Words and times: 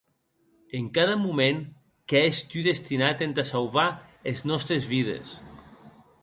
En 0.77 0.85
cada 0.95 1.17
moment, 1.23 1.59
qu’ès 2.07 2.37
tu 2.53 2.59
destinat 2.69 3.19
entà 3.27 3.43
sauvar 3.51 3.87
es 4.33 4.39
nòstes 4.49 4.83
vides. 4.95 5.27